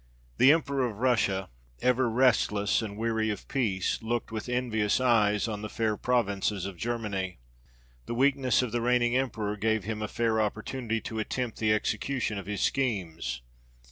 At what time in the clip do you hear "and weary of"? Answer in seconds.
2.81-3.47